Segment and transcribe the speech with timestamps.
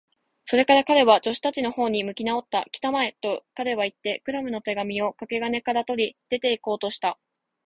[0.45, 2.65] それから彼は、助手たちのほうに向きなおった。
[2.73, 7.19] 「きたまえ！」と、彼はいって、クラムの手紙をかけ金から取り、出ていこうとした。